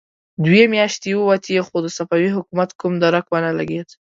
دوې 0.45 0.63
مياشتې 0.73 1.09
ووتې، 1.17 1.57
خو 1.67 1.75
د 1.85 1.87
صفوي 1.97 2.29
حکومت 2.35 2.69
کوم 2.79 2.93
درک 3.03 3.25
ونه 3.29 3.51
لګېد. 3.59 3.89